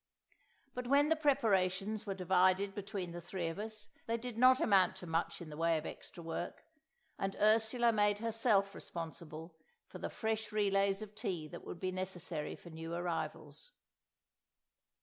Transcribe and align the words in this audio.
But 0.73 0.87
when 0.87 1.09
the 1.09 1.15
preparations 1.15 2.07
were 2.07 2.15
divided 2.15 2.73
between 2.73 3.11
the 3.11 3.21
three 3.21 3.49
of 3.49 3.59
us, 3.59 3.87
they 4.07 4.17
did 4.17 4.35
not 4.35 4.59
amount 4.59 4.95
to 4.95 5.05
much 5.05 5.41
in 5.43 5.49
the 5.51 5.57
way 5.57 5.77
of 5.77 5.85
extra 5.85 6.23
work; 6.23 6.63
and 7.19 7.35
Ursula 7.39 7.91
made 7.91 8.17
herself 8.17 8.73
responsible 8.73 9.55
for 9.85 9.99
the 9.99 10.09
fresh 10.09 10.51
relays 10.51 11.03
of 11.03 11.13
tea 11.13 11.47
that 11.49 11.65
would 11.65 11.79
be 11.79 11.91
necessary 11.91 12.55
for 12.55 12.71
new 12.71 12.95
arrivals. 12.95 13.73